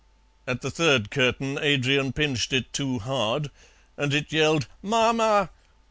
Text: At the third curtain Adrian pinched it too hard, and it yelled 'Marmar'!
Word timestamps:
At 0.47 0.61
the 0.63 0.71
third 0.71 1.11
curtain 1.11 1.59
Adrian 1.61 2.11
pinched 2.11 2.53
it 2.53 2.73
too 2.73 2.97
hard, 2.97 3.51
and 3.97 4.15
it 4.15 4.31
yelled 4.33 4.65
'Marmar'! 4.81 5.49